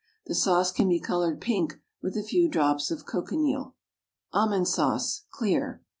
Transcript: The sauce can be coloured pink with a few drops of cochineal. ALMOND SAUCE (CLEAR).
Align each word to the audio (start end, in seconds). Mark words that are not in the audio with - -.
The 0.25 0.33
sauce 0.33 0.71
can 0.71 0.89
be 0.89 0.99
coloured 0.99 1.39
pink 1.39 1.79
with 2.01 2.17
a 2.17 2.23
few 2.23 2.49
drops 2.49 2.89
of 2.89 3.05
cochineal. 3.05 3.75
ALMOND 4.33 4.67
SAUCE 4.67 5.25
(CLEAR). 5.29 5.83